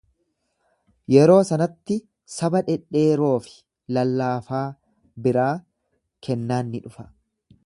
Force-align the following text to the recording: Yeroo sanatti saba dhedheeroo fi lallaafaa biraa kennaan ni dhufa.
Yeroo 1.15 1.35
sanatti 1.49 1.97
saba 2.37 2.63
dhedheeroo 2.71 3.31
fi 3.49 3.55
lallaafaa 3.99 4.65
biraa 5.27 5.53
kennaan 6.29 6.75
ni 6.75 6.85
dhufa. 6.89 7.09